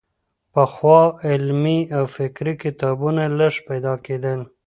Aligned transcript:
پخوا 0.53 1.01
علمي 1.27 1.79
او 1.97 2.03
فکري 2.15 2.53
کتابونه 2.63 3.23
لږ 3.39 3.53
پيدا 3.67 3.93
کېدل. 4.05 4.39